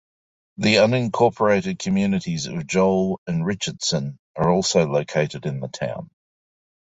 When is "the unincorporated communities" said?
0.57-2.47